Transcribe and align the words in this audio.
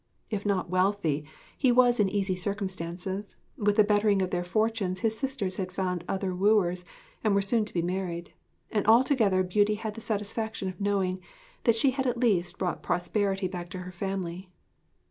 If 0.31 0.47
not 0.47 0.67
wealthy, 0.71 1.25
he 1.55 1.71
was 1.71 1.99
in 1.99 2.09
easy 2.09 2.35
circumstances; 2.35 3.35
with 3.55 3.75
the 3.75 3.83
bettering 3.83 4.23
of 4.23 4.31
their 4.31 4.43
fortunes 4.43 5.01
his 5.01 5.15
sisters 5.15 5.57
had 5.57 5.71
found 5.71 6.03
other 6.07 6.33
wooers 6.33 6.83
and 7.23 7.35
were 7.35 7.41
soon 7.43 7.65
to 7.65 7.73
be 7.75 7.83
married; 7.83 8.33
and 8.71 8.87
altogether 8.87 9.43
Beauty 9.43 9.75
had 9.75 9.93
the 9.93 10.01
satisfaction 10.01 10.67
of 10.69 10.81
knowing 10.81 11.21
that 11.65 11.75
she 11.75 11.91
had 11.91 12.07
at 12.07 12.17
least 12.17 12.57
brought 12.57 12.81
prosperity 12.81 13.47
back 13.47 13.69
to 13.69 13.77
her 13.81 13.91
family. 13.91 14.49